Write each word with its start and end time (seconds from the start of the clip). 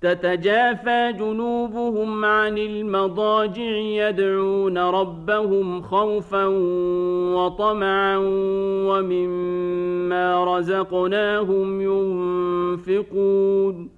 تتجافى 0.00 1.12
جنوبهم 1.18 2.24
عن 2.24 2.58
المضاجع 2.58 3.76
يدعون 3.76 4.78
ربهم 4.78 5.82
خوفا 5.82 6.46
وطمعا 7.34 8.16
ومما 8.88 10.44
رزقناهم 10.44 11.80
ينفقون. 12.78 13.97